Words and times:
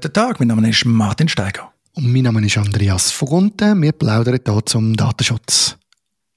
Guten 0.00 0.12
Tag, 0.12 0.38
mein 0.38 0.46
Name 0.46 0.70
ist 0.70 0.84
Martin 0.84 1.26
Steiger. 1.26 1.72
Und 1.94 2.12
mein 2.12 2.22
Name 2.22 2.46
ist 2.46 2.56
Andreas 2.56 3.10
Vogunten. 3.10 3.82
Wir 3.82 3.90
plaudern 3.90 4.38
hier 4.46 4.64
zum 4.64 4.94
Datenschutz. 4.94 5.76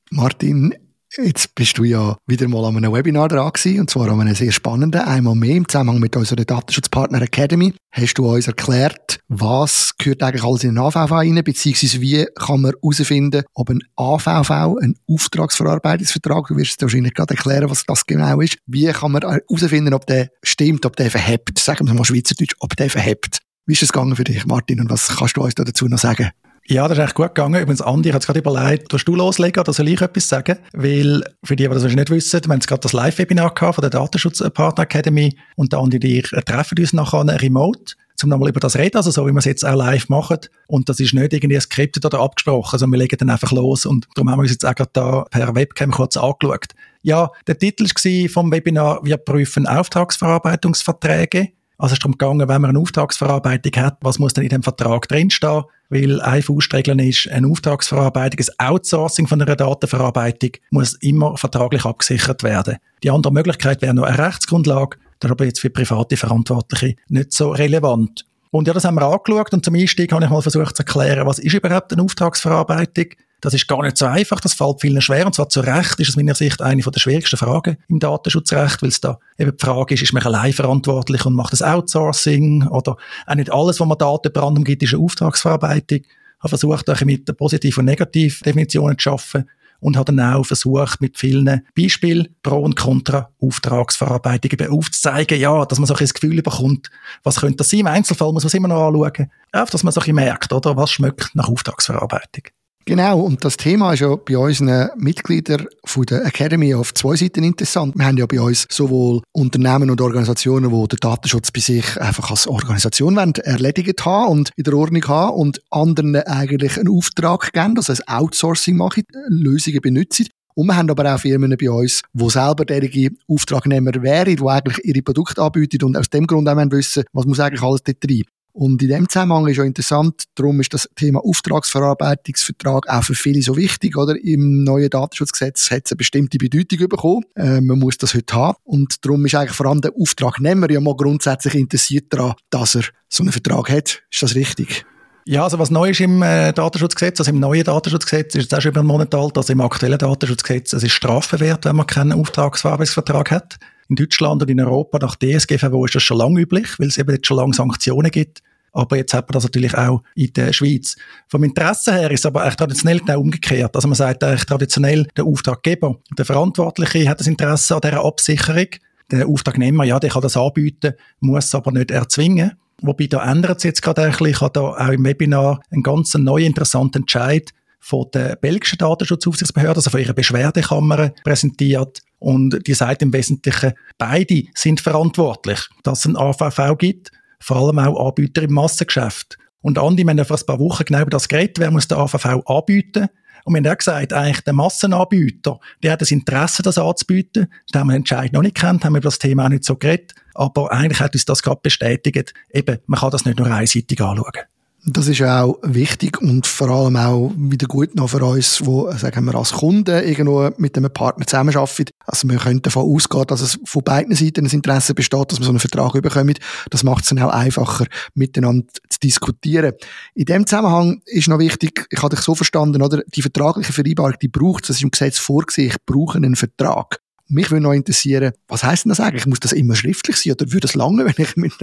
Martin, 0.09 0.73
Jetzt 1.17 1.55
bist 1.55 1.77
du 1.77 1.83
ja 1.83 2.15
wieder 2.25 2.47
mal 2.47 2.63
an 2.63 2.77
einem 2.77 2.93
Webinar 2.93 3.27
dran 3.27 3.51
gewesen, 3.51 3.81
und 3.81 3.89
zwar 3.89 4.09
an 4.09 4.21
einem 4.21 4.33
sehr 4.33 4.53
spannenden, 4.53 5.01
einmal 5.01 5.35
mehr 5.35 5.57
im 5.57 5.67
Zusammenhang 5.67 5.99
mit 5.99 6.15
unserer 6.15 6.45
Datenschutzpartner 6.45 7.21
Academy. 7.21 7.73
Hast 7.91 8.13
du 8.13 8.31
uns 8.31 8.47
erklärt, 8.47 9.19
was 9.27 9.91
gehört 9.97 10.23
eigentlich 10.23 10.45
alles 10.45 10.63
in 10.63 10.75
den 10.75 10.77
AVV 10.77 11.11
rein, 11.11 11.41
beziehungsweise 11.43 11.99
wie 11.99 12.25
kann 12.35 12.61
man 12.61 12.71
herausfinden, 12.81 13.43
ob 13.53 13.69
ein 13.69 13.81
AVV, 13.97 14.77
ein 14.81 14.95
Auftragsverarbeitungsvertrag, 15.09 16.47
du 16.47 16.55
wirst 16.55 16.77
es 16.77 16.81
wahrscheinlich 16.81 17.13
gerade 17.13 17.35
erklären, 17.35 17.69
was 17.69 17.85
das 17.85 18.05
genau 18.05 18.39
ist, 18.39 18.57
wie 18.65 18.85
kann 18.85 19.11
man 19.11 19.21
herausfinden, 19.21 19.93
ob 19.93 20.07
der 20.07 20.29
stimmt, 20.43 20.85
ob 20.85 20.95
der 20.95 21.11
verhebt, 21.11 21.59
sagen 21.59 21.87
wir 21.87 21.93
mal 21.93 22.05
Schweizerdeutsch, 22.05 22.55
ob 22.59 22.77
der 22.77 22.89
verhebt. 22.89 23.41
Wie 23.65 23.73
ist 23.73 23.83
es 23.83 23.91
gegangen 23.91 24.15
für 24.15 24.23
dich, 24.23 24.45
Martin, 24.45 24.79
und 24.79 24.89
was 24.89 25.07
kannst 25.17 25.37
du 25.37 25.41
uns 25.41 25.55
dazu 25.55 25.87
noch 25.87 25.99
sagen? 25.99 26.31
Ja, 26.67 26.87
das 26.87 26.97
ist 26.97 27.03
echt 27.03 27.15
gut 27.15 27.35
gegangen. 27.35 27.59
Übrigens, 27.59 27.81
Andi 27.81 28.11
hat 28.11 28.21
es 28.21 28.27
gerade 28.27 28.39
überlegt, 28.39 28.93
willst 28.93 29.07
du 29.07 29.15
loslegen 29.15 29.59
oder 29.59 29.73
soll 29.73 29.87
ich 29.89 30.01
etwas 30.01 30.29
sagen? 30.29 30.57
Weil, 30.73 31.23
für 31.43 31.55
die, 31.55 31.67
die 31.67 31.69
das 31.69 31.83
nicht 31.83 32.09
wissen, 32.09 32.39
wir 32.43 32.49
haben 32.49 32.57
jetzt 32.57 32.67
gerade 32.67 32.81
das 32.81 32.93
Live-Webinar 32.93 33.53
von 33.57 33.81
der 33.81 33.89
Datenschutzpartner 33.89 34.83
Academy 34.83 35.35
und 35.55 35.73
Andi 35.73 35.97
und 35.97 36.03
ich 36.03 36.29
treffen 36.45 36.77
uns 36.79 36.93
nachher 36.93 37.41
remote 37.41 37.95
um 38.23 38.29
nochmal 38.29 38.49
über 38.49 38.59
das 38.59 38.75
reden, 38.75 38.97
also 38.97 39.11
so 39.11 39.25
wie 39.25 39.31
wir 39.31 39.39
es 39.39 39.45
jetzt 39.45 39.65
auch 39.65 39.75
live 39.75 40.09
machen. 40.09 40.37
Und 40.67 40.89
das 40.89 40.99
ist 40.99 41.13
nicht 41.13 41.33
irgendwie 41.33 41.59
skriptet 41.59 42.05
oder 42.05 42.19
abgesprochen, 42.19 42.77
sondern 42.77 42.99
wir 42.99 43.03
legen 43.03 43.17
dann 43.17 43.29
einfach 43.29 43.51
los. 43.51 43.85
Und 43.85 44.07
darum 44.15 44.29
haben 44.29 44.37
wir 44.39 44.43
uns 44.43 44.51
jetzt 44.51 44.65
auch 44.65 44.75
gerade 44.75 44.91
da 44.93 45.23
per 45.29 45.55
Webcam 45.55 45.91
kurz 45.91 46.17
angeschaut. 46.17 46.67
Ja, 47.01 47.31
der 47.47 47.57
Titel 47.57 47.85
war 47.85 48.29
vom 48.29 48.51
Webinar, 48.51 48.99
wir 49.03 49.17
prüfen 49.17 49.67
Auftragsverarbeitungsverträge. 49.67 51.49
Also 51.81 51.93
es 51.93 51.97
ist 51.97 52.03
darum 52.03 52.11
gegangen, 52.11 52.47
wenn 52.47 52.61
man 52.61 52.69
eine 52.69 52.79
Auftragsverarbeitung 52.79 53.83
hat, 53.83 53.97
was 54.01 54.19
muss 54.19 54.33
denn 54.33 54.43
in 54.43 54.51
dem 54.51 54.61
Vertrag 54.61 55.07
drinstehen? 55.07 55.63
Weil 55.89 56.21
eine 56.21 56.43
Faustregel 56.43 57.01
ist, 57.01 57.27
eine 57.29 57.47
Auftragsverarbeitung, 57.47 58.45
ein 58.59 58.67
Outsourcing 58.67 59.25
von 59.25 59.41
einer 59.41 59.55
Datenverarbeitung 59.55 60.51
muss 60.69 60.93
immer 61.01 61.37
vertraglich 61.37 61.83
abgesichert 61.83 62.43
werden. 62.43 62.77
Die 63.01 63.09
andere 63.09 63.33
Möglichkeit 63.33 63.81
wäre 63.81 63.95
noch 63.95 64.03
eine 64.03 64.19
Rechtsgrundlage, 64.19 64.97
das 65.19 65.29
ist 65.29 65.31
aber 65.31 65.45
jetzt 65.45 65.59
für 65.59 65.71
private 65.71 66.17
Verantwortliche 66.17 66.97
nicht 67.09 67.33
so 67.33 67.49
relevant. 67.49 68.27
Und 68.51 68.67
ja, 68.67 68.73
das 68.73 68.83
haben 68.83 68.95
wir 68.95 69.03
angeschaut 69.03 69.53
und 69.53 69.63
zum 69.63 69.75
Einstieg 69.75 70.11
habe 70.11 70.25
ich 70.25 70.29
mal 70.29 70.41
versucht 70.41 70.75
zu 70.75 70.83
erklären, 70.83 71.25
was 71.25 71.39
ist 71.39 71.53
überhaupt 71.53 71.93
eine 71.93 72.03
Auftragsverarbeitung? 72.03 73.05
Das 73.39 73.53
ist 73.53 73.67
gar 73.67 73.81
nicht 73.81 73.97
so 73.97 74.05
einfach, 74.05 74.39
das 74.41 74.53
fällt 74.53 74.81
vielen 74.81 75.01
schwer. 75.01 75.25
Und 75.25 75.33
zwar 75.33 75.49
zu 75.49 75.61
Recht 75.61 75.99
ist 75.99 76.09
es 76.09 76.15
meiner 76.17 76.35
Sicht 76.35 76.61
eine 76.61 76.81
der 76.81 76.99
schwierigsten 76.99 77.37
Fragen 77.37 77.77
im 77.87 77.99
Datenschutzrecht, 77.99 78.81
weil 78.81 78.89
es 78.89 79.01
da 79.01 79.19
eben 79.39 79.55
die 79.57 79.65
Frage 79.65 79.95
ist, 79.95 80.03
ist 80.03 80.13
man 80.13 80.21
allein 80.21 80.53
verantwortlich 80.53 81.25
und 81.25 81.33
macht 81.33 81.53
das 81.53 81.63
Outsourcing 81.63 82.67
oder 82.67 82.97
auch 83.25 83.35
nicht 83.35 83.51
alles, 83.51 83.79
was 83.79 83.87
man 83.87 83.97
Datenbrand 83.97 84.59
umgibt, 84.59 84.83
ist 84.83 84.93
eine 84.93 85.03
Auftragsverarbeitung. 85.03 85.99
Ich 86.01 86.43
habe 86.43 86.49
versucht, 86.49 86.89
auch 86.89 87.01
mit 87.01 87.37
Positiv- 87.37 87.77
und 87.77 87.85
Negativ-Definitionen 87.85 88.99
zu 88.99 89.11
arbeiten 89.11 89.49
und 89.81 89.97
habe 89.97 90.15
dann 90.15 90.33
auch 90.35 90.45
versucht, 90.45 91.01
mit 91.01 91.17
vielen 91.17 91.65
Beispielen 91.75 92.29
Pro- 92.43 92.61
und 92.61 92.77
Contra-Auftragsverarbeitung 92.77 94.69
aufzuzeigen, 94.69 95.39
ja, 95.39 95.65
dass 95.65 95.79
man 95.79 95.87
so 95.87 95.95
ein 95.95 96.07
Gefühl 96.07 96.41
bekommt, 96.41 96.89
was 97.23 97.41
könnte 97.41 97.57
das 97.57 97.69
sein. 97.69 97.81
Im 97.81 97.87
Einzelfall 97.87 98.31
muss 98.31 98.43
man 98.43 98.47
es 98.47 98.53
immer 98.53 98.67
noch 98.69 98.87
anschauen. 98.87 99.31
Einfach, 99.51 99.71
dass 99.71 99.83
man 99.83 99.91
so 99.91 99.99
ein 99.99 100.15
merkt, 100.15 100.53
oder, 100.53 100.77
was 100.77 100.91
schmeckt 100.91 101.35
nach 101.35 101.49
Auftragsverarbeitung. 101.49 102.43
Genau, 102.85 103.19
und 103.21 103.45
das 103.45 103.57
Thema 103.57 103.93
ist 103.93 103.99
ja 103.99 104.15
bei 104.15 104.37
unseren 104.37 104.89
Mitgliedern 104.97 105.67
von 105.85 106.03
der 106.05 106.25
Academy 106.25 106.73
auf 106.73 106.93
zwei 106.93 107.15
Seiten 107.15 107.43
interessant. 107.43 107.95
Wir 107.95 108.05
haben 108.05 108.17
ja 108.17 108.25
bei 108.25 108.41
uns 108.41 108.65
sowohl 108.69 109.21
Unternehmen 109.33 109.91
und 109.91 110.01
Organisationen, 110.01 110.71
die 110.71 110.87
den 110.87 110.99
Datenschutz 110.99 111.51
bei 111.51 111.59
sich 111.59 112.01
einfach 112.01 112.31
als 112.31 112.47
Organisation 112.47 113.15
wollen, 113.15 113.35
erledigt 113.35 114.03
haben 114.03 114.31
und 114.31 114.49
in 114.55 114.63
der 114.63 114.73
Ordnung 114.73 115.07
haben 115.07 115.35
und 115.35 115.61
anderen 115.69 116.15
eigentlich 116.15 116.77
einen 116.77 116.89
Auftrag 116.89 117.53
geben, 117.53 117.77
also 117.77 117.93
ein 117.93 118.07
Outsourcing 118.07 118.75
machen, 118.75 119.03
Lösungen 119.27 119.81
benutzen. 119.81 120.27
Und 120.55 120.67
wir 120.67 120.75
haben 120.75 120.89
aber 120.89 121.13
auch 121.13 121.19
Firmen 121.19 121.55
bei 121.59 121.69
uns, 121.69 122.01
die 122.13 122.29
selber 122.29 122.65
derige 122.65 123.11
Auftragnehmer 123.27 123.91
wären, 124.01 124.35
die 124.35 124.43
eigentlich 124.43 124.83
ihre 124.83 125.01
Produkte 125.01 125.41
anbieten 125.41 125.83
und 125.83 125.95
aus 125.95 126.09
dem 126.09 126.27
Grund 126.27 126.49
auch 126.49 126.57
wissen, 126.71 127.03
was 127.13 127.25
muss 127.25 127.39
eigentlich 127.39 127.63
alles 127.63 127.83
dort 127.83 128.03
rein. 128.09 128.23
Und 128.53 128.81
in 128.81 128.89
dem 128.89 129.09
Zusammenhang 129.09 129.47
ist 129.47 129.57
ja 129.57 129.63
interessant, 129.63 130.23
darum 130.35 130.59
ist 130.59 130.73
das 130.73 130.89
Thema 130.95 131.23
Auftragsverarbeitungsvertrag 131.23 132.89
auch 132.89 133.03
für 133.03 133.15
viele 133.15 133.41
so 133.41 133.55
wichtig, 133.55 133.97
oder? 133.97 134.15
Im 134.21 134.63
neuen 134.63 134.89
Datenschutzgesetz 134.89 135.71
hat 135.71 135.83
es 135.85 135.91
eine 135.91 135.97
bestimmte 135.97 136.37
Bedeutung 136.37 136.87
bekommen. 136.89 137.23
Äh, 137.35 137.61
man 137.61 137.79
muss 137.79 137.97
das 137.97 138.13
heute 138.13 138.35
haben. 138.35 138.57
Und 138.63 139.05
darum 139.05 139.25
ist 139.25 139.35
eigentlich 139.35 139.55
vor 139.55 139.67
allem 139.67 139.81
der 139.81 139.91
Auftragnehmer 139.97 140.69
ja 140.69 140.79
mal 140.79 140.95
grundsätzlich 140.95 141.55
interessiert 141.55 142.05
daran, 142.09 142.33
dass 142.49 142.75
er 142.75 142.83
so 143.07 143.23
einen 143.23 143.31
Vertrag 143.31 143.69
hat. 143.69 144.03
Ist 144.11 144.21
das 144.21 144.35
richtig? 144.35 144.85
Ja, 145.25 145.43
also 145.43 145.59
was 145.59 145.69
neu 145.69 145.91
ist 145.91 146.01
im 146.01 146.21
äh, 146.23 146.51
Datenschutzgesetz, 146.51 147.19
also 147.19 147.31
im 147.31 147.39
neuen 147.39 147.63
Datenschutzgesetz, 147.63 148.35
ist 148.35 148.51
es 148.51 148.57
auch 148.57 148.61
schon 148.61 148.71
über 148.71 148.79
einen 148.79 148.87
Monat 148.87 149.13
alt, 149.13 149.37
also 149.37 149.53
im 149.53 149.61
aktuellen 149.61 149.99
Datenschutzgesetz, 149.99 150.73
es 150.73 150.83
ist 150.83 150.93
strafbewehrt, 150.93 151.65
wenn 151.65 151.75
man 151.75 151.85
keinen 151.85 152.13
Auftragsverarbeitungsvertrag 152.13 153.29
hat. 153.29 153.57
In 153.91 153.97
Deutschland 153.97 154.41
und 154.41 154.49
in 154.49 154.61
Europa 154.61 154.99
nach 154.99 155.17
DSGVO 155.17 155.83
ist 155.83 155.95
das 155.95 156.03
schon 156.03 156.17
lange 156.17 156.39
üblich, 156.39 156.79
weil 156.79 156.87
es 156.87 156.97
eben 156.97 157.11
jetzt 157.11 157.27
schon 157.27 157.35
lange 157.35 157.53
Sanktionen 157.53 158.09
gibt. 158.09 158.41
Aber 158.71 158.95
jetzt 158.95 159.13
hat 159.13 159.27
man 159.27 159.33
das 159.33 159.43
natürlich 159.43 159.77
auch 159.77 160.01
in 160.15 160.31
der 160.31 160.53
Schweiz. 160.53 160.95
Vom 161.27 161.43
Interesse 161.43 161.91
her 161.91 162.09
ist 162.09 162.21
es 162.21 162.25
aber 162.25 162.43
eigentlich 162.43 162.55
traditionell 162.55 162.99
genau 162.99 163.19
umgekehrt. 163.19 163.75
Also 163.75 163.89
man 163.89 163.95
sagt 163.95 164.23
eigentlich 164.23 164.45
traditionell, 164.45 165.07
der 165.17 165.25
Auftraggeber, 165.25 165.97
der 166.17 166.23
Verantwortliche 166.23 167.09
hat 167.09 167.19
das 167.19 167.27
Interesse 167.27 167.75
an 167.75 167.81
dieser 167.81 168.05
Absicherung. 168.05 168.67
Der 169.11 169.27
Auftragnehmer, 169.27 169.83
ja, 169.83 169.99
der 169.99 170.11
kann 170.11 170.21
das 170.21 170.37
anbieten, 170.37 170.93
muss 171.19 171.53
aber 171.53 171.73
nicht 171.73 171.91
erzwingen. 171.91 172.53
Wobei 172.81 173.07
da 173.07 173.29
ändert 173.29 173.57
es 173.57 173.63
jetzt 173.65 173.81
gerade 173.81 174.03
ein 174.03 174.11
bisschen. 174.11 174.27
Ich 174.27 174.39
habe 174.39 174.53
da 174.53 174.61
auch 174.61 174.87
im 174.87 175.03
Webinar 175.03 175.59
einen 175.69 175.83
ganz 175.83 176.13
neuen, 176.13 176.45
interessanten 176.45 176.99
Entscheid 176.99 177.51
von 177.81 178.05
der 178.13 178.35
belgischen 178.35 178.77
Datenschutzaufsichtsbehörde, 178.77 179.77
also 179.77 179.89
von 179.89 179.99
ihrer 179.99 180.13
Beschwerdekammer 180.13 181.09
präsentiert. 181.23 182.01
Und 182.19 182.65
die 182.67 182.73
sagt 182.75 183.01
im 183.01 183.11
Wesentlichen, 183.11 183.73
beide 183.97 184.43
sind 184.53 184.79
verantwortlich, 184.79 185.59
dass 185.83 185.99
es 185.99 186.05
ein 186.05 186.15
AVV 186.15 186.77
gibt, 186.77 187.11
vor 187.39 187.57
allem 187.57 187.79
auch 187.79 188.07
Anbieter 188.07 188.43
im 188.43 188.53
Massengeschäft. 188.53 189.37
Und 189.61 189.79
Andi, 189.79 190.03
wir 190.03 190.11
haben 190.11 190.25
vor 190.25 190.37
ein 190.37 190.45
paar 190.45 190.59
Wochen 190.59 190.85
genau 190.85 191.01
über 191.01 191.09
das 191.09 191.27
geredet, 191.27 191.59
wer 191.59 191.71
muss 191.71 191.87
der 191.87 191.97
AVV 191.97 192.47
anbieten? 192.47 193.09
Und 193.43 193.55
wir 193.55 193.59
haben 193.59 193.73
auch 193.73 193.77
gesagt, 193.77 194.13
eigentlich 194.13 194.41
der 194.41 194.53
Massenanbieter, 194.53 195.59
der 195.81 195.93
hat 195.93 196.01
das 196.01 196.11
Interesse, 196.11 196.61
das 196.61 196.77
anzubieten. 196.77 197.47
Da 197.71 197.79
haben 197.79 197.87
wir 197.87 197.93
den 197.93 198.01
Entscheid 198.01 198.31
noch 198.33 198.43
nicht 198.43 198.55
kennt, 198.55 198.85
haben 198.85 198.93
wir 198.93 198.99
über 198.99 199.07
das 199.07 199.17
Thema 199.17 199.45
auch 199.45 199.49
nicht 199.49 199.65
so 199.65 199.75
geredet. 199.75 200.13
Aber 200.35 200.71
eigentlich 200.71 200.99
hat 200.99 201.13
uns 201.13 201.25
das 201.25 201.41
gerade 201.41 201.59
bestätigt, 201.61 202.33
eben, 202.51 202.77
man 202.85 202.99
kann 202.99 203.11
das 203.11 203.25
nicht 203.25 203.39
nur 203.39 203.47
einseitig 203.47 203.99
anschauen. 203.99 204.45
Das 204.83 205.07
ist 205.07 205.21
auch 205.21 205.59
wichtig 205.61 206.19
und 206.21 206.47
vor 206.47 206.69
allem 206.71 206.95
auch 206.95 207.31
wieder 207.37 207.67
gut 207.67 207.93
noch 207.93 208.09
für 208.09 208.25
uns, 208.25 208.65
wo 208.65 208.91
sagen 208.93 209.25
wir 209.25 209.35
als 209.35 209.51
Kunden 209.51 210.03
irgendwo 210.03 210.49
mit 210.57 210.75
einem 210.75 210.91
Partner 210.91 211.27
zusammenarbeiten. 211.27 211.91
Also 212.07 212.27
wir 212.27 212.37
können 212.37 212.63
davon 212.63 212.91
ausgehen, 212.91 213.27
dass 213.27 213.41
es 213.41 213.59
von 213.63 213.83
beiden 213.83 214.15
Seiten 214.15 214.43
ein 214.43 214.51
Interesse 214.51 214.95
besteht, 214.95 215.31
dass 215.31 215.39
wir 215.39 215.45
so 215.45 215.51
einen 215.51 215.59
Vertrag 215.59 215.93
bekommen. 216.01 216.33
Das 216.71 216.83
macht 216.83 217.03
es 217.03 217.09
dann 217.09 217.19
auch 217.19 217.29
einfacher, 217.29 217.85
miteinander 218.15 218.65
zu 218.89 218.99
diskutieren. 219.03 219.73
In 220.15 220.25
dem 220.25 220.47
Zusammenhang 220.47 221.03
ist 221.05 221.27
noch 221.27 221.37
wichtig, 221.37 221.85
ich 221.91 222.01
habe 222.01 222.15
dich 222.15 222.25
so 222.25 222.33
verstanden, 222.33 222.81
oder? 222.81 223.03
Die 223.13 223.21
vertragliche 223.21 223.73
Vereinbarung, 223.73 224.15
die 224.19 224.29
braucht, 224.29 224.67
das 224.67 224.77
ist 224.77 224.83
im 224.83 224.89
Gesetz 224.89 225.19
vorgesehen, 225.19 225.69
ich 225.69 225.85
brauche 225.85 226.17
einen 226.17 226.35
Vertrag. 226.35 227.01
Mich 227.31 227.49
würde 227.49 227.63
noch 227.63 227.71
interessieren, 227.71 228.33
was 228.47 228.63
heisst 228.63 228.85
denn 228.85 228.89
das 228.89 228.99
eigentlich? 228.99 229.25
Muss 229.25 229.39
das 229.39 229.53
immer 229.53 229.75
schriftlich 229.75 230.17
sein 230.17 230.33
oder 230.33 230.51
würde 230.51 230.67
es 230.67 230.75
lange, 230.75 231.05
wenn 231.17 231.25
ich 231.25 231.35
mit, 231.37 231.53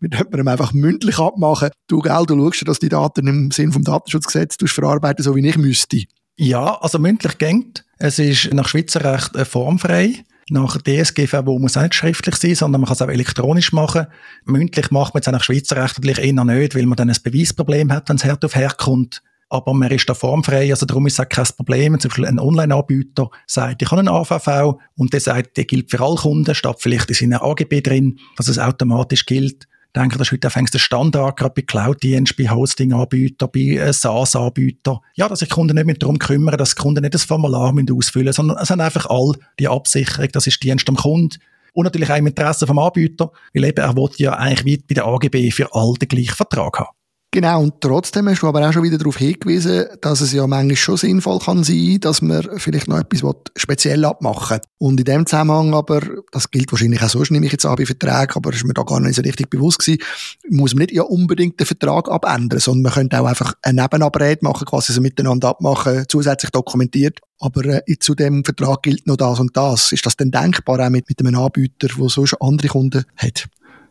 mit 0.00 0.14
jemandem 0.14 0.48
einfach 0.48 0.72
mündlich 0.72 1.18
abmache? 1.18 1.70
Du, 1.88 2.00
gell, 2.00 2.24
du 2.26 2.52
schaust, 2.52 2.68
dass 2.68 2.78
die 2.78 2.88
Daten 2.88 3.26
im 3.26 3.50
Sinn 3.50 3.72
vom 3.72 3.82
Datenschutzgesetz 3.82 4.56
verarbeiten, 4.66 5.22
so 5.22 5.34
wie 5.34 5.46
ich 5.46 5.58
müsste. 5.58 6.04
Ja, 6.36 6.78
also 6.80 6.98
mündlich 6.98 7.38
gängt. 7.38 7.84
Es 7.98 8.18
ist 8.18 8.52
nach 8.52 8.68
Schweizer 8.68 9.04
Recht 9.04 9.34
äh, 9.36 9.44
formfrei. 9.44 10.24
Nach 10.48 10.78
DSGVO 10.80 11.58
muss 11.58 11.72
es 11.72 11.76
auch 11.76 11.82
nicht 11.82 11.94
schriftlich 11.94 12.36
sein, 12.36 12.54
sondern 12.54 12.82
man 12.82 12.86
kann 12.86 12.94
es 12.94 13.02
auch 13.02 13.08
elektronisch 13.08 13.72
machen. 13.72 14.06
Mündlich 14.44 14.92
macht 14.92 15.14
man 15.14 15.22
es 15.22 15.26
nach 15.26 15.42
Schweizer 15.42 15.82
Recht 15.82 15.98
natürlich 15.98 16.18
eher 16.18 16.44
nicht, 16.44 16.76
weil 16.76 16.86
man 16.86 16.96
dann 16.96 17.10
ein 17.10 17.16
Beweisproblem 17.22 17.90
hat, 17.90 18.08
wenn 18.08 18.16
es 18.16 18.24
hart 18.24 18.44
auf 18.44 18.54
herkommt 18.54 19.22
aber 19.48 19.74
man 19.74 19.90
ist 19.90 20.08
da 20.08 20.14
formfrei, 20.14 20.70
also 20.70 20.86
darum 20.86 21.06
ist 21.06 21.14
es 21.14 21.20
auch 21.20 21.28
kein 21.28 21.46
Problem. 21.56 21.98
Zum 22.00 22.08
Beispiel 22.08 22.26
ein 22.26 22.38
Online-Anbieter 22.38 23.30
sagt, 23.46 23.82
ich 23.82 23.90
habe 23.90 24.00
einen 24.00 24.08
AVV 24.08 24.78
und 24.96 25.12
der 25.12 25.20
sagt, 25.20 25.56
der 25.56 25.64
gilt 25.64 25.90
für 25.90 26.00
alle 26.00 26.16
Kunden, 26.16 26.54
statt 26.54 26.78
vielleicht 26.80 27.08
in 27.10 27.14
seinen 27.14 27.40
AGB 27.40 27.80
drin, 27.80 28.18
dass 28.36 28.48
es 28.48 28.58
automatisch 28.58 29.24
gilt. 29.24 29.68
Ich 29.94 30.00
denke, 30.00 30.18
das 30.18 30.28
ist 30.28 30.32
heute 30.32 30.70
der 30.72 30.78
Standard, 30.78 31.38
gerade 31.38 31.54
bei 31.54 31.62
Cloud-Diensten, 31.62 32.42
bei 32.42 32.50
Hosting-Anbietern, 32.50 33.48
bei 33.50 33.60
äh, 33.60 33.92
SaaS-Anbietern. 33.92 34.98
Ja, 35.14 35.26
dass 35.28 35.38
sich 35.38 35.48
Kunden 35.48 35.74
nicht 35.74 35.86
mehr 35.86 35.94
darum 35.94 36.18
kümmern, 36.18 36.58
dass 36.58 36.76
Kunden 36.76 37.00
nicht 37.00 37.14
das 37.14 37.24
Formular 37.24 37.72
ausfüllen 37.72 38.26
müssen, 38.26 38.36
sondern 38.36 38.58
es 38.58 38.68
haben 38.68 38.80
einfach 38.80 39.06
all 39.06 39.32
die 39.58 39.68
Absicherung, 39.68 40.28
das 40.32 40.46
ist 40.46 40.62
Dienst 40.62 40.88
am 40.88 40.96
Kunden. 40.96 41.38
Und 41.72 41.84
natürlich 41.84 42.10
auch 42.10 42.16
im 42.16 42.26
Interesse 42.26 42.66
vom 42.66 42.78
Anbieter, 42.78 43.30
weil 43.54 43.64
eben 43.64 43.84
er 43.84 43.96
will 43.96 44.10
ja 44.16 44.32
eigentlich 44.32 44.64
wie 44.64 44.76
bei 44.78 44.94
der 44.94 45.06
AGB 45.06 45.50
für 45.50 45.74
alle 45.74 45.94
den 45.94 46.08
gleichen 46.08 46.34
Vertrag 46.34 46.78
haben. 46.78 46.95
Genau, 47.36 47.60
und 47.60 47.82
trotzdem 47.82 48.30
hast 48.30 48.40
du 48.40 48.46
aber 48.46 48.66
auch 48.66 48.72
schon 48.72 48.82
wieder 48.82 48.96
darauf 48.96 49.18
hingewiesen, 49.18 49.84
dass 50.00 50.22
es 50.22 50.32
ja 50.32 50.46
manchmal 50.46 50.74
schon 50.74 50.96
sinnvoll 50.96 51.38
kann 51.38 51.64
sein, 51.64 51.98
dass 52.00 52.22
man 52.22 52.48
vielleicht 52.56 52.88
noch 52.88 52.98
etwas 52.98 53.34
speziell 53.56 54.06
abmachen 54.06 54.56
will. 54.56 54.68
Und 54.78 55.00
in 55.00 55.04
dem 55.04 55.26
Zusammenhang 55.26 55.74
aber, 55.74 56.00
das 56.32 56.50
gilt 56.50 56.72
wahrscheinlich 56.72 57.02
auch 57.02 57.10
sonst, 57.10 57.30
nehme 57.30 57.44
ich 57.44 57.52
jetzt 57.52 57.66
an 57.66 57.76
bei 57.76 57.84
Verträgen, 57.84 58.36
aber 58.36 58.54
ist 58.54 58.64
mir 58.64 58.72
da 58.72 58.84
gar 58.84 59.00
nicht 59.00 59.16
so 59.16 59.20
richtig 59.20 59.50
bewusst 59.50 59.80
gewesen, 59.80 60.00
muss 60.48 60.72
man 60.72 60.84
nicht 60.84 60.92
ja 60.92 61.02
unbedingt 61.02 61.60
den 61.60 61.66
Vertrag 61.66 62.10
abändern, 62.10 62.58
sondern 62.58 62.84
man 62.84 62.92
könnte 62.92 63.20
auch 63.20 63.26
einfach 63.26 63.52
eine 63.60 63.82
Nebenabrede 63.82 64.38
machen, 64.40 64.64
quasi 64.64 64.94
so 64.94 65.02
miteinander 65.02 65.48
abmachen, 65.48 66.06
zusätzlich 66.08 66.52
dokumentiert. 66.52 67.20
Aber 67.38 67.66
äh, 67.66 67.98
zu 68.00 68.14
dem 68.14 68.46
Vertrag 68.46 68.82
gilt 68.82 69.06
noch 69.06 69.18
das 69.18 69.40
und 69.40 69.54
das. 69.58 69.92
Ist 69.92 70.06
das 70.06 70.16
denn 70.16 70.30
denkbar 70.30 70.80
auch 70.80 70.88
mit, 70.88 71.06
mit 71.06 71.20
einem 71.20 71.34
Anbieter, 71.34 71.88
der 71.88 72.08
sonst 72.08 72.40
andere 72.40 72.68
Kunden 72.68 73.04
hat? 73.14 73.46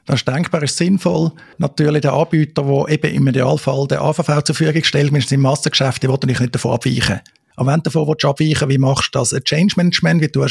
Das 0.05 0.19
ist 0.19 0.27
denkbar, 0.27 0.61
ist 0.61 0.77
sinnvoll. 0.77 1.31
Natürlich 1.57 2.01
der 2.01 2.13
Anbieter, 2.13 2.61
der 2.61 2.89
eben 2.89 3.15
im 3.15 3.27
Idealfall 3.27 3.87
den 3.87 3.97
AVV 3.97 4.43
zur 4.43 4.55
Verfügung 4.55 4.83
stellt, 4.83 5.11
mit 5.11 5.27
seinem 5.27 5.41
Massengeschäft, 5.41 6.03
der 6.03 6.11
will 6.11 6.19
nicht 6.25 6.55
davon 6.55 6.73
abweichen. 6.73 7.21
Aber 7.55 7.71
wenn 7.71 7.81
du 7.81 7.89
davon 7.89 8.15
abweichen 8.23 8.69
wie 8.69 8.77
machst 8.77 9.15
du 9.15 9.19
das? 9.19 9.31
Change 9.43 9.73
Management, 9.77 10.21
wie 10.21 10.27
du 10.27 10.45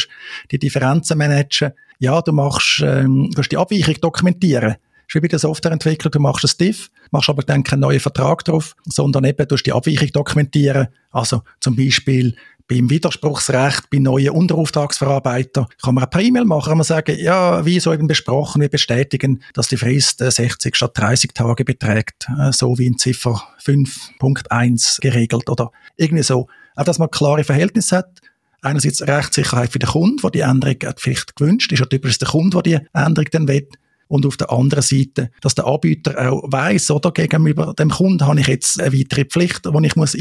die 0.51 0.59
Differenzen 0.59 1.19
managen? 1.19 1.73
Ja, 1.99 2.21
du 2.21 2.33
machst, 2.33 2.83
ähm, 2.85 3.31
du 3.33 3.43
die 3.43 3.57
Abweichung 3.57 3.95
dokumentieren. 4.01 4.77
Ist 5.07 5.15
wie 5.15 5.21
bei 5.21 5.29
der 5.29 5.39
Softwareentwicklung, 5.39 6.11
du 6.11 6.19
machst 6.19 6.45
ein 6.45 6.67
Diff, 6.67 6.91
machst 7.11 7.29
aber 7.29 7.43
dann 7.43 7.63
keinen 7.63 7.81
neuen 7.81 8.01
Vertrag 8.01 8.45
drauf, 8.45 8.75
sondern 8.87 9.25
eben, 9.25 9.47
du 9.47 9.55
hast 9.55 9.63
die 9.63 9.73
Abweichung 9.73 10.09
dokumentieren. 10.13 10.89
Also, 11.13 11.43
zum 11.61 11.77
Beispiel, 11.77 12.35
beim 12.67 12.89
Widerspruchsrecht 12.89 13.91
bei 13.91 13.99
neuen 13.99 14.31
Unterauftragsverarbeitern 14.31 15.67
kann 15.83 15.95
man 15.95 16.09
per 16.09 16.21
E-Mail 16.21 16.45
machen, 16.45 16.71
kann 16.71 16.79
man 16.79 16.85
sagen, 16.85 17.17
ja, 17.19 17.65
wie 17.65 17.79
so 17.79 17.93
eben 17.93 18.07
besprochen, 18.07 18.63
wir 18.63 18.69
bestätigen, 18.69 19.43
dass 19.53 19.69
die 19.69 19.77
Frist 19.77 20.19
60 20.19 20.73
äh, 20.73 20.77
statt 20.77 20.93
30 20.95 21.35
Tage 21.35 21.65
beträgt, 21.65 22.27
äh, 22.39 22.53
so 22.53 22.79
wie 22.79 22.87
in 22.87 22.99
Ziffer 22.99 23.43
5.1 23.63 25.01
geregelt 25.01 25.51
oder 25.51 25.71
irgendwie 25.97 26.25
so. 26.25 26.49
Auch, 26.75 26.85
dass 26.85 26.99
man 26.99 27.11
klare 27.11 27.45
Verhältnisse 27.45 27.99
hat. 27.99 28.21
Einerseits 28.63 29.03
Rechtssicherheit 29.03 29.71
für 29.71 29.79
den 29.79 29.91
Kunden, 29.91 30.17
der 30.23 30.31
die 30.31 30.41
Änderung 30.41 30.77
vielleicht 30.97 31.37
gewünscht 31.37 31.71
ist, 31.73 31.81
oder 31.81 31.91
typisch 31.91 32.19
der 32.19 32.29
Kunde, 32.29 32.63
der 32.63 32.81
die 32.81 32.87
Änderung 32.95 33.29
dann 33.31 33.49
will. 33.49 33.69
Und 34.09 34.25
auf 34.25 34.37
der 34.39 34.51
anderen 34.51 34.83
Seite, 34.83 35.31
dass 35.43 35.55
der 35.55 35.67
Anbieter 35.67 36.31
auch 36.31 36.43
weiss, 36.47 36.91
oder 36.91 37.11
gegenüber 37.11 37.75
dem 37.75 37.91
Kunden 37.91 38.27
habe 38.27 38.41
ich 38.41 38.47
jetzt 38.47 38.81
eine 38.81 38.99
weitere 38.99 39.27
Pflicht, 39.27 39.67
die 39.67 39.87
ich 39.87 39.97
einhalten 39.97 39.99
muss. 40.01 40.15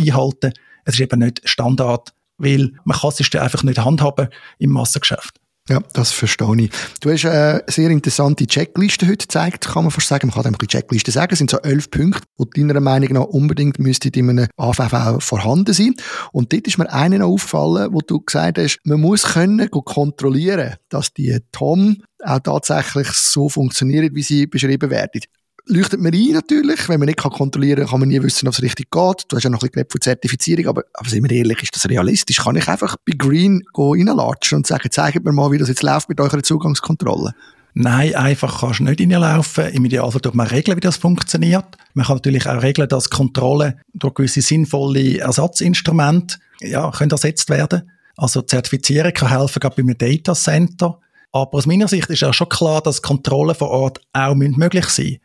Es 0.85 0.95
ist 0.95 0.99
eben 0.99 1.19
nicht 1.19 1.41
Standard 1.45 2.13
weil 2.37 2.73
man 2.83 2.97
kann 2.97 3.11
es 3.17 3.35
einfach 3.35 3.63
nicht 3.63 3.79
handhaben 3.79 4.29
im 4.59 4.71
Massengeschäft. 4.71 5.39
Ja, 5.69 5.81
das 5.93 6.11
verstehe 6.11 6.57
ich. 6.57 6.71
Du 6.99 7.09
hast 7.09 7.25
eine 7.25 7.63
sehr 7.67 7.89
interessante 7.89 8.45
Checkliste 8.45 9.07
heute 9.07 9.25
gezeigt, 9.25 9.65
kann 9.65 9.85
man 9.85 9.91
fast 9.91 10.09
sagen. 10.09 10.27
Man 10.27 10.35
kann 10.35 10.45
einfach 10.45 10.59
die 10.59 10.67
Checkliste 10.67 11.11
sagen. 11.11 11.31
Es 11.31 11.37
sind 11.37 11.49
so 11.49 11.57
elf 11.59 11.89
Punkte, 11.89 12.23
die 12.37 12.67
deiner 12.67 12.81
Meinung 12.81 13.13
nach 13.13 13.23
unbedingt 13.23 13.79
müssten 13.79 14.09
in 14.09 14.29
einem 14.29 14.47
AVV 14.57 15.23
vorhanden 15.23 15.73
sein. 15.73 15.95
Und 16.33 16.51
dort 16.51 16.67
ist 16.67 16.77
mir 16.77 16.91
einer 16.91 17.19
noch 17.19 17.27
aufgefallen, 17.29 17.93
wo 17.93 18.01
du 18.01 18.19
gesagt 18.19 18.57
hast, 18.57 18.81
man 18.83 18.99
muss 18.99 19.23
können 19.23 19.69
kontrollieren, 19.71 20.75
dass 20.89 21.13
die 21.13 21.39
TOM 21.53 22.03
auch 22.21 22.39
tatsächlich 22.39 23.07
so 23.11 23.47
funktionieren, 23.47 24.13
wie 24.13 24.23
sie 24.23 24.47
beschrieben 24.47 24.89
werden 24.89 25.21
leuchtet 25.65 25.99
mir 25.99 26.13
ein 26.13 26.31
natürlich. 26.31 26.89
Wenn 26.89 26.99
man 26.99 27.07
nicht 27.07 27.19
kontrollieren 27.19 27.81
kann, 27.81 27.89
kann 27.89 27.99
man 28.01 28.09
nie 28.09 28.21
wissen, 28.21 28.47
ob 28.47 28.53
es 28.53 28.61
richtig 28.61 28.91
geht. 28.91 29.23
Du 29.27 29.35
hast 29.35 29.43
ja 29.43 29.49
noch 29.49 29.61
ein 29.61 29.69
bisschen 29.69 29.89
von 29.89 30.01
Zertifizierung, 30.01 30.67
aber, 30.67 30.83
aber 30.93 31.09
sind 31.09 31.27
wir 31.27 31.35
ehrlich, 31.35 31.63
ist 31.63 31.75
das 31.75 31.89
realistisch? 31.89 32.37
Kann 32.37 32.55
ich 32.55 32.67
einfach 32.67 32.95
bei 33.05 33.13
Green 33.17 33.63
reinlatschen 33.75 34.57
und 34.57 34.67
sagen, 34.67 34.89
zeigt 34.91 35.23
mir 35.23 35.31
mal, 35.31 35.51
wie 35.51 35.57
das 35.57 35.69
jetzt 35.69 35.83
läuft 35.83 36.09
mit 36.09 36.19
eurer 36.19 36.43
Zugangskontrolle? 36.43 37.33
Nein, 37.75 38.13
einfach 38.13 38.61
kannst 38.61 38.79
du 38.79 38.83
nicht 38.83 39.01
reinlaufen. 39.01 39.69
Im 39.69 39.85
Idealfall 39.85 40.21
tut 40.21 40.35
man 40.35 40.45
regeln, 40.45 40.77
wie 40.77 40.81
das 40.81 40.97
funktioniert. 40.97 41.65
Man 41.95 42.05
kann 42.05 42.17
natürlich 42.17 42.47
auch 42.47 42.61
regeln, 42.61 42.87
dass 42.87 43.09
Kontrolle 43.09 43.79
durch 43.93 44.13
gewisse 44.13 44.41
sinnvolle 44.41 45.17
Ersatzinstrumente 45.17 46.37
ja, 46.61 46.91
können 46.91 47.09
ersetzt 47.09 47.49
werden. 47.49 47.89
Also 48.15 48.43
Zertifizierung 48.43 49.11
kann 49.13 49.29
helfen, 49.29 49.59
gerade 49.59 49.75
bei 49.75 49.81
einem 49.81 49.97
Datacenter. 49.97 50.99
Aber 51.31 51.57
aus 51.57 51.65
meiner 51.65 51.87
Sicht 51.87 52.11
ist 52.11 52.23
auch 52.23 52.33
schon 52.33 52.49
klar, 52.49 52.81
dass 52.81 53.01
Kontrollen 53.01 53.55
vor 53.55 53.71
Ort 53.71 54.01
auch 54.13 54.35
möglich 54.35 54.85
sein 54.85 55.05
müssen. 55.05 55.19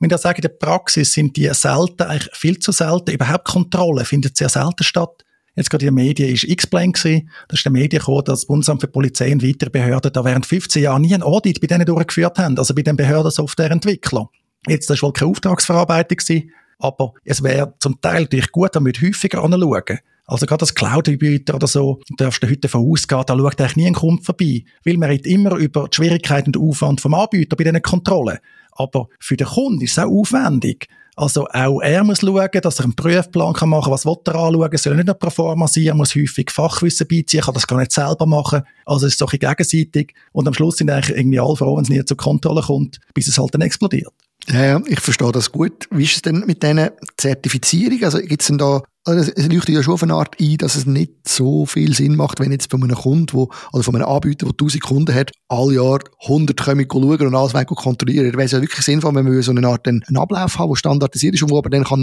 Ich 0.00 0.10
muss 0.10 0.22
sagen, 0.22 0.36
in 0.36 0.42
der 0.42 0.48
Praxis 0.48 1.12
sind 1.12 1.36
die 1.36 1.48
selten, 1.52 2.02
eigentlich 2.02 2.34
viel 2.34 2.58
zu 2.58 2.72
selten. 2.72 3.12
Überhaupt 3.12 3.46
Kontrolle 3.46 4.04
findet 4.04 4.36
sehr 4.36 4.48
selten 4.48 4.82
statt. 4.82 5.24
Jetzt 5.56 5.70
gerade 5.70 5.86
in 5.86 5.94
den 5.94 6.04
Medien 6.04 6.34
ist 6.34 6.44
X-Plane 6.44 6.92
gewesen. 6.92 7.30
Da 7.48 7.54
ist 7.54 7.64
der 7.64 7.72
Medien 7.72 8.00
gekommen, 8.00 8.24
dass 8.24 8.40
das 8.40 8.46
Bundesamt 8.46 8.80
für 8.80 8.88
Polizei 8.88 9.32
und 9.32 9.42
weitere 9.42 9.70
Behörden 9.70 10.12
da 10.12 10.24
während 10.24 10.46
15 10.46 10.82
Jahren 10.82 11.02
nie 11.02 11.14
ein 11.14 11.22
Audit 11.22 11.60
bei 11.60 11.68
denen 11.68 11.86
durchgeführt 11.86 12.38
haben. 12.38 12.58
Also 12.58 12.74
bei 12.74 12.82
den 12.82 12.96
Behörden 12.96 13.30
Softwareentwicklern. 13.30 14.26
Jetzt, 14.66 14.90
das 14.90 15.00
war 15.00 15.08
wohl 15.08 15.12
keine 15.12 15.30
Auftragsverarbeitung 15.30 16.16
gewesen. 16.18 16.50
Aber 16.78 17.14
es 17.24 17.42
wäre 17.42 17.74
zum 17.78 18.00
Teil 18.00 18.22
natürlich 18.22 18.52
gut, 18.52 18.74
damit 18.74 19.00
häufiger 19.00 19.42
anschauen. 19.42 19.98
Also 20.26 20.46
gerade 20.46 20.62
als 20.62 20.74
Cloud-Anbieter 20.74 21.54
oder 21.54 21.66
so, 21.66 22.00
darfst 22.16 22.42
du 22.42 22.46
heute 22.46 22.60
davon 22.60 22.90
ausgehen, 22.90 23.22
da 23.26 23.36
schaut 23.36 23.60
eigentlich 23.60 23.76
nie 23.76 23.86
ein 23.86 23.94
Kunde 23.94 24.22
vorbei. 24.22 24.64
Weil 24.84 24.96
man 24.96 25.10
redet 25.10 25.26
immer 25.26 25.56
über 25.56 25.86
die 25.88 25.96
Schwierigkeiten 25.96 26.48
und 26.48 26.56
den 26.56 26.68
Aufwand 26.68 27.00
vom 27.00 27.14
Anbieter 27.14 27.56
bei 27.56 27.64
diesen 27.64 27.82
Kontrollen. 27.82 28.38
Aber 28.72 29.08
für 29.20 29.36
den 29.36 29.46
Kunden 29.46 29.82
ist 29.82 29.92
es 29.92 29.98
auch 29.98 30.10
aufwendig. 30.10 30.88
Also 31.16 31.46
auch 31.46 31.80
er 31.80 32.02
muss 32.02 32.20
schauen, 32.20 32.48
dass 32.60 32.80
er 32.80 32.86
einen 32.86 32.96
Prüfplan 32.96 33.52
machen 33.52 33.70
kann, 33.82 33.92
was 33.92 34.04
will 34.04 34.16
er 34.26 34.34
anschauen, 34.34 34.76
soll 34.76 34.96
nicht 34.96 35.06
nur 35.06 35.14
pro 35.14 35.30
forma 35.30 35.68
sein, 35.68 35.84
er 35.84 35.94
muss 35.94 36.16
häufig 36.16 36.50
Fachwissen 36.50 37.06
beiziehen, 37.06 37.42
kann 37.42 37.54
das 37.54 37.68
gar 37.68 37.78
nicht 37.78 37.92
selber 37.92 38.26
machen. 38.26 38.62
Also 38.84 39.06
es 39.06 39.12
ist 39.12 39.20
so 39.20 39.26
ein 39.26 39.38
gegenseitig 39.38 40.12
und 40.32 40.48
am 40.48 40.54
Schluss 40.54 40.78
sind 40.78 40.90
eigentlich 40.90 41.16
irgendwie 41.16 41.38
alle 41.38 41.54
froh, 41.54 41.76
wenn 41.76 41.84
es 41.84 41.88
nie 41.88 42.04
zur 42.04 42.16
Kontrolle 42.16 42.62
kommt, 42.62 42.98
bis 43.14 43.28
es 43.28 43.38
halt 43.38 43.54
dann 43.54 43.60
explodiert. 43.60 44.12
Ja, 44.48 44.64
ja, 44.64 44.82
ich 44.86 45.00
verstehe 45.00 45.32
das 45.32 45.52
gut. 45.52 45.86
Wie 45.90 46.04
ist 46.04 46.16
es 46.16 46.22
denn 46.22 46.44
mit 46.46 46.62
diesen 46.62 46.90
Zertifizierungen? 47.16 48.04
Also 48.04 48.18
gibt 48.18 48.42
es 48.42 48.48
denn 48.48 48.58
da 48.58 48.82
also 49.06 49.30
es 49.36 49.46
leuchtet 49.48 49.74
ja 49.74 49.82
schon 49.82 49.94
auf 49.94 50.02
eine 50.02 50.14
Art 50.14 50.40
ein, 50.40 50.56
dass 50.56 50.76
es 50.76 50.86
nicht 50.86 51.28
so 51.28 51.66
viel 51.66 51.94
Sinn 51.94 52.16
macht, 52.16 52.40
wenn 52.40 52.50
jetzt 52.52 52.70
von 52.70 52.82
einem 52.82 52.96
Kunden, 52.96 53.34
wo, 53.34 53.50
oder 53.72 53.82
von 53.82 53.94
einem 53.94 54.06
Anbieter, 54.06 54.46
der 54.46 54.52
1000 54.52 54.82
Kunden 54.82 55.14
hat, 55.14 55.30
alle 55.48 55.74
Jahr 55.74 55.98
100 56.22 56.58
kommen 56.58 56.86
schauen 56.90 57.26
und 57.26 57.34
alles 57.34 57.52
kontrollieren. 57.66 58.32
Da 58.32 58.38
wäre 58.38 58.46
es 58.46 58.52
ja 58.52 58.62
wirklich 58.62 58.84
sinnvoll, 58.84 59.14
wenn 59.14 59.30
wir 59.30 59.42
so 59.42 59.50
eine 59.50 59.68
Art 59.68 59.86
einen 59.86 60.16
Ablauf 60.16 60.58
haben, 60.58 60.70
der 60.70 60.76
standardisiert 60.76 61.34
ist 61.34 61.42
und 61.42 61.50
wo 61.50 61.58
aber 61.58 61.68
dann 61.68 61.84
kann 61.84 62.00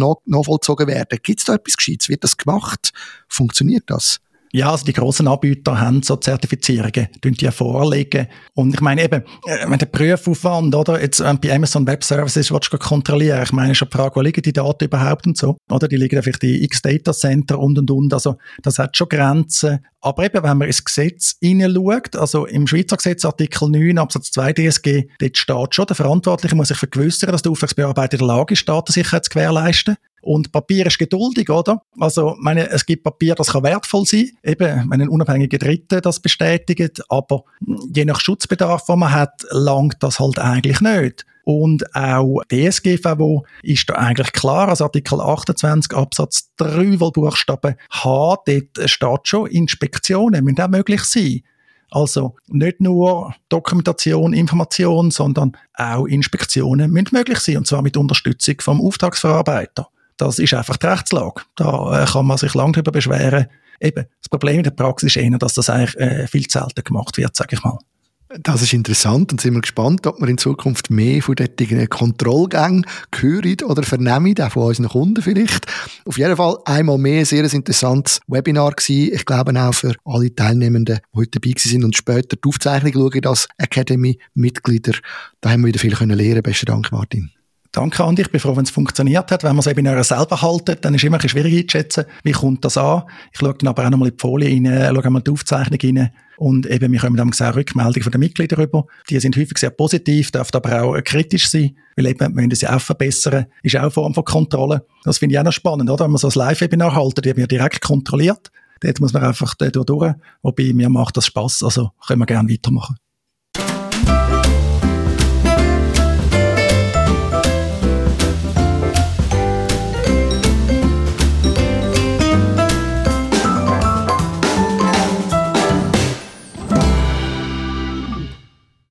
werden. 0.85 1.19
Gibt 1.23 1.39
es 1.39 1.45
da 1.45 1.55
etwas 1.55 1.75
Gescheites? 1.75 2.07
Wird 2.07 2.23
das 2.23 2.37
gemacht? 2.37 2.91
Funktioniert 3.27 3.85
das? 3.87 4.19
Ja, 4.53 4.71
also 4.71 4.83
die 4.85 4.93
grossen 4.93 5.27
Anbieter 5.29 5.79
haben 5.79 6.03
so 6.03 6.17
Zertifizierungen, 6.17 7.07
die 7.23 7.31
die 7.31 7.51
vorlegen. 7.51 8.27
Und 8.53 8.73
ich 8.73 8.81
meine 8.81 9.03
eben, 9.03 9.23
äh, 9.45 9.69
wenn 9.69 9.79
der 9.79 9.85
Prüfaufwand, 9.85 10.75
oder, 10.75 11.01
jetzt 11.01 11.21
äh, 11.21 11.33
bei 11.41 11.55
Amazon 11.55 11.87
Web 11.87 12.03
Services 12.03 12.51
willst 12.51 12.73
du 12.73 12.77
kontrollieren, 12.77 13.43
ich 13.43 13.53
meine 13.53 13.73
schon 13.75 13.87
die 13.89 13.95
Frage, 13.95 14.15
wo 14.17 14.21
liegen 14.21 14.41
die 14.41 14.51
Daten 14.51 14.85
überhaupt 14.85 15.25
und 15.25 15.37
so, 15.37 15.57
oder, 15.69 15.87
die 15.87 15.95
liegen 15.95 16.21
vielleicht 16.21 16.43
in 16.43 16.63
x 16.63 16.81
Data 16.81 17.13
Center 17.13 17.59
und 17.59 17.79
und 17.79 17.89
und, 17.89 18.13
also 18.13 18.35
das 18.61 18.77
hat 18.77 18.97
schon 18.97 19.07
Grenzen. 19.07 19.79
Aber 20.01 20.25
eben, 20.25 20.43
wenn 20.43 20.57
man 20.57 20.67
ins 20.67 20.83
Gesetz 20.83 21.35
hineinschaut, 21.39 22.15
also 22.15 22.45
im 22.45 22.67
Schweizer 22.67 22.97
Gesetz 22.97 23.23
Artikel 23.23 23.69
9 23.69 23.99
Absatz 23.99 24.31
2 24.31 24.53
DSG, 24.53 25.07
dort 25.19 25.37
steht 25.37 25.75
schon, 25.75 25.85
der 25.85 25.95
Verantwortliche 25.95 26.55
muss 26.55 26.69
sich 26.69 26.77
vergewissern, 26.77 27.31
dass 27.31 27.43
der 27.43 27.51
Auftragsbearbeiter 27.51 28.13
in 28.19 28.27
der 28.27 28.35
Lage 28.35 28.53
ist, 28.53 28.67
Datensicherheit 28.67 29.25
zu 29.25 29.29
gewährleisten. 29.29 29.95
Und 30.21 30.51
Papier 30.51 30.85
ist 30.85 30.99
geduldig, 30.99 31.49
oder? 31.49 31.81
Also, 31.99 32.35
meine, 32.39 32.69
es 32.69 32.85
gibt 32.85 33.03
Papier, 33.03 33.35
das 33.35 33.51
kann 33.51 33.63
wertvoll 33.63 34.05
sein, 34.05 34.29
eben, 34.43 34.89
wenn 34.89 35.01
ein 35.01 35.09
unabhängiger 35.09 35.57
Dritter 35.57 35.99
das 35.99 36.19
bestätigt, 36.19 37.01
aber 37.09 37.43
je 37.93 38.05
nach 38.05 38.19
Schutzbedarf, 38.19 38.85
den 38.85 38.99
man 38.99 39.11
hat, 39.11 39.43
langt 39.49 39.97
das 40.01 40.19
halt 40.19 40.39
eigentlich 40.39 40.79
nicht. 40.81 41.25
Und 41.43 41.95
auch 41.95 42.43
DSGVO 42.51 43.45
ist 43.63 43.89
da 43.89 43.95
eigentlich 43.95 44.31
klar, 44.31 44.69
also 44.69 44.83
Artikel 44.85 45.19
28 45.19 45.97
Absatz 45.97 46.51
3, 46.57 46.99
weil 46.99 47.11
Buchstabe 47.11 47.77
H, 47.91 48.37
dort 48.45 48.89
steht 48.89 49.27
schon, 49.27 49.47
Inspektionen 49.47 50.43
müssen 50.43 50.61
auch 50.61 50.69
möglich 50.69 51.03
sein. 51.03 51.41
Also 51.89 52.35
nicht 52.47 52.79
nur 52.79 53.35
Dokumentation, 53.49 54.33
Information, 54.33 55.11
sondern 55.11 55.57
auch 55.73 56.05
Inspektionen 56.05 56.91
müssen 56.91 57.09
möglich 57.11 57.39
sein, 57.39 57.57
und 57.57 57.67
zwar 57.67 57.81
mit 57.81 57.97
Unterstützung 57.97 58.55
vom 58.61 58.79
Auftragsverarbeiter. 58.79 59.89
Das 60.21 60.37
ist 60.37 60.53
einfach 60.53 60.77
die 60.77 60.85
Rechtslage. 60.85 61.41
Da 61.55 62.03
äh, 62.03 62.05
kann 62.05 62.27
man 62.27 62.37
sich 62.37 62.53
lange 62.53 62.73
darüber 62.73 62.91
beschweren. 62.91 63.47
Eben, 63.79 64.05
das 64.21 64.29
Problem 64.29 64.57
in 64.57 64.63
der 64.63 64.69
Praxis 64.69 65.15
ist 65.15 65.17
eher, 65.17 65.35
dass 65.39 65.55
das 65.55 65.67
eigentlich 65.67 65.97
äh, 65.97 66.27
viel 66.27 66.45
zu 66.45 66.59
selten 66.59 66.83
gemacht 66.83 67.17
wird, 67.17 67.35
sage 67.35 67.55
ich 67.55 67.63
mal. 67.63 67.79
Das 68.43 68.61
ist 68.61 68.71
interessant 68.71 69.31
und 69.31 69.41
sind 69.41 69.55
wir 69.55 69.61
gespannt, 69.61 70.05
ob 70.05 70.21
wir 70.21 70.27
in 70.27 70.37
Zukunft 70.37 70.91
mehr 70.91 71.23
von 71.23 71.35
diesen 71.35 71.89
Kontrollgängen 71.89 72.85
hören 73.15 73.57
oder 73.65 73.81
vernehmen, 73.81 74.39
auch 74.39 74.51
von 74.51 74.67
unseren 74.67 74.89
Kunden 74.89 75.23
vielleicht. 75.23 75.65
Auf 76.05 76.19
jeden 76.19 76.37
Fall 76.37 76.57
einmal 76.65 76.99
mehr 76.99 77.19
ein 77.19 77.25
sehr 77.25 77.51
interessantes 77.51 78.21
Webinar 78.27 78.73
gewesen. 78.73 79.13
Ich 79.13 79.25
glaube 79.25 79.59
auch 79.59 79.73
für 79.73 79.95
alle 80.05 80.33
Teilnehmenden, 80.33 80.99
die 81.13 81.17
heute 81.17 81.39
dabei 81.39 81.55
sind 81.57 81.83
und 81.83 81.97
später 81.97 82.37
die 82.37 82.47
Aufzeichnung 82.47 82.93
schauen 82.93 83.25
als 83.25 83.47
Academy-Mitglieder. 83.57 84.93
Da 85.41 85.49
haben 85.49 85.61
wir 85.61 85.69
wieder 85.69 85.79
viel 85.79 85.95
lernen 85.95 86.17
können 86.17 86.43
Besten 86.43 86.67
Dank, 86.67 86.91
Martin. 86.91 87.31
Danke 87.73 88.03
Andi, 88.03 88.23
ich 88.23 88.31
bin 88.31 88.41
froh, 88.41 88.57
wenn 88.57 88.65
es 88.65 88.69
funktioniert 88.69 89.31
hat. 89.31 89.43
Wenn 89.43 89.51
man 89.55 89.59
es 89.59 89.67
eben 89.67 89.85
selber 90.03 90.41
haltet, 90.41 90.83
dann 90.83 90.93
ist 90.93 91.01
es 91.01 91.07
immer 91.07 91.15
ein 91.15 91.21
bisschen 91.21 91.41
schwierig 91.41 91.57
einzuschätzen, 91.57 92.03
wie 92.23 92.33
kommt 92.33 92.65
das 92.65 92.77
an. 92.77 93.03
Ich 93.31 93.39
schaue 93.39 93.53
dann 93.53 93.69
aber 93.69 93.85
auch 93.85 93.89
nochmal 93.89 94.09
in 94.09 94.17
die 94.17 94.21
Folie 94.21 94.49
rein, 94.49 94.93
schaue 94.93 95.09
mal 95.09 95.21
die 95.21 95.31
Aufzeichnung 95.31 95.79
rein 95.81 96.11
und 96.35 96.65
eben, 96.65 96.91
wir 96.91 96.99
kommen 96.99 97.15
dann 97.15 97.31
auch 97.31 97.55
Rückmeldungen 97.55 98.03
von 98.03 98.11
den 98.11 98.19
Mitgliedern 98.19 98.59
rüber. 98.59 98.87
Die 99.09 99.19
sind 99.21 99.37
häufig 99.37 99.57
sehr 99.57 99.69
positiv, 99.69 100.31
dürfen 100.31 100.55
aber 100.55 100.81
auch 100.81 101.01
kritisch 101.01 101.49
sein, 101.49 101.77
weil 101.95 102.07
eben, 102.07 102.19
wir 102.19 102.29
müssen 102.29 102.55
sie 102.55 102.67
auch 102.67 102.81
verbessern, 102.81 103.45
ist 103.63 103.77
auch 103.77 103.83
eine 103.83 103.91
Form 103.91 104.13
von 104.13 104.25
Kontrolle. 104.25 104.85
Das 105.05 105.19
finde 105.19 105.35
ich 105.35 105.39
auch 105.39 105.45
noch 105.45 105.53
spannend, 105.53 105.89
oder? 105.89 106.03
Wenn 106.03 106.11
man 106.11 106.17
so 106.17 106.27
ein 106.27 106.33
Live-Webinar 106.35 106.93
die 107.15 107.23
werden 107.23 107.39
ja 107.39 107.47
direkt 107.47 107.81
kontrolliert. 107.81 108.51
Dort 108.81 108.99
muss 108.99 109.13
man 109.13 109.23
einfach 109.23 109.53
durch. 109.53 110.13
Wobei, 110.41 110.73
mir 110.73 110.89
macht 110.89 111.15
das 111.15 111.27
Spaß, 111.27 111.63
also 111.63 111.91
können 112.05 112.19
wir 112.19 112.25
gerne 112.25 112.49
weitermachen. 112.49 112.97